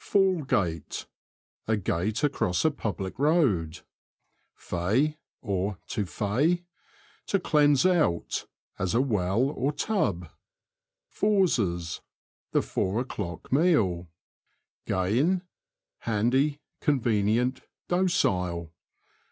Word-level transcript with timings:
Fall 0.03 0.41
Gate.— 0.45 1.05
A 1.73 1.77
gate 1.77 2.23
across 2.23 2.65
a 2.65 2.71
public 2.71 3.19
road. 3.19 3.81
Fey 4.55 5.09
(to), 5.09 5.15
or 5.43 5.77
Feigh.— 5.85 6.63
To 7.27 7.39
cleanse 7.39 7.85
out; 7.85 8.47
as 8.79 8.95
a 8.95 8.99
well 9.01 9.41
or 9.43 9.71
tub. 9.71 10.27
FouRSES.— 11.07 12.01
The 12.51 12.63
four 12.63 12.99
o'clock 12.99 13.53
meal. 13.53 14.07
Gain.— 14.87 15.43
Handy, 16.07 16.61
convenient, 16.79 17.61
docile. 17.87 18.73